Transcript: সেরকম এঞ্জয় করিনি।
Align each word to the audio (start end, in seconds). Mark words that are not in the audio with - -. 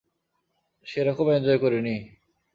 সেরকম 0.87 1.27
এঞ্জয় 1.31 1.59
করিনি। 1.63 1.95